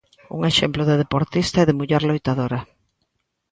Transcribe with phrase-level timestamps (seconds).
[0.35, 2.59] Un exemplo de deportista e de muller loitadora.